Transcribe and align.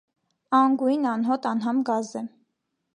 Անգույն, 0.59 1.05
անհոտ, 1.11 1.47
անհամ 1.53 1.85
գազ 1.93 2.13
է։ 2.25 2.27